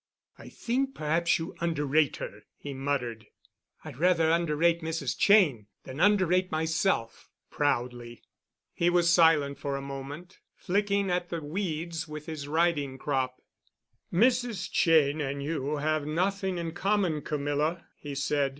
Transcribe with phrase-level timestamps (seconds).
[0.39, 3.27] "I think perhaps you underrate her," he muttered.
[3.85, 5.15] "I'd rather underrate Mrs.
[5.15, 8.23] Cheyne than underrate myself," proudly.
[8.73, 13.43] He was silent for a moment, flicking at the weeds with his riding crop.
[14.11, 14.67] "Mrs.
[14.71, 18.49] Cheyne and you have nothing in common, Camilla," he said.